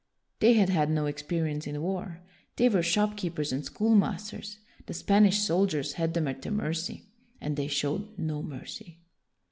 [0.39, 2.21] They had had no experience in war.
[2.55, 4.57] They were shopkeepers and schoolmasters.
[4.87, 7.05] The Spanish soldiers had them at their mercy,
[7.39, 8.97] and they showed no mercy.